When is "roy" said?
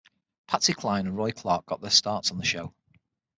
1.15-1.29